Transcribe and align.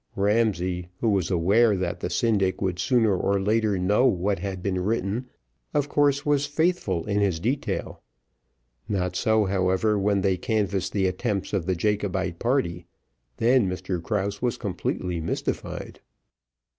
Ramsay, 0.15 0.89
who 0.99 1.09
was 1.09 1.29
aware 1.29 1.77
that 1.77 1.99
the 1.99 2.09
syndic 2.09 2.59
would 2.59 2.79
sooner 2.79 3.15
or 3.15 3.39
later 3.39 3.77
know 3.77 4.07
what 4.07 4.39
had 4.39 4.63
been 4.63 4.79
written, 4.83 5.29
of 5.75 5.89
course 5.89 6.25
was 6.25 6.47
faithful 6.47 7.05
in 7.05 7.19
his 7.19 7.39
detail; 7.39 8.01
not 8.89 9.15
so, 9.15 9.45
however, 9.45 9.99
when 9.99 10.21
they 10.21 10.37
canvassed 10.37 10.91
the 10.93 11.05
attempts 11.05 11.53
of 11.53 11.67
the 11.67 11.75
Jacobite 11.75 12.39
party; 12.39 12.87
then 13.37 13.69
Mr 13.69 14.01
Krause 14.01 14.41
was 14.41 14.57
completely 14.57 15.21
mystified. 15.21 15.99